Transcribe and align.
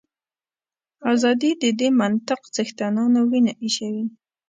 ازادي 1.13 1.51
د 1.63 1.63
دې 1.79 1.89
منطق 1.99 2.41
څښتنانو 2.53 3.19
وینه 3.31 3.53
ایشوي. 3.63 4.05